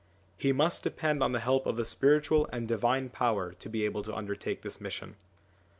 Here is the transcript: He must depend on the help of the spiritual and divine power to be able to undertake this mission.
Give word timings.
He 0.35 0.51
must 0.51 0.81
depend 0.81 1.21
on 1.21 1.31
the 1.31 1.39
help 1.39 1.67
of 1.67 1.77
the 1.77 1.85
spiritual 1.85 2.47
and 2.51 2.67
divine 2.67 3.09
power 3.09 3.51
to 3.53 3.69
be 3.69 3.85
able 3.85 4.01
to 4.01 4.15
undertake 4.15 4.63
this 4.63 4.81
mission. 4.81 5.15